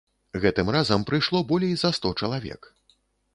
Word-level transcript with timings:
Гэтым 0.45 0.71
разам 0.75 1.03
прыйшло 1.09 1.41
болей 1.51 1.77
за 1.83 1.93
сто 1.99 2.13
чалавек. 2.21 2.61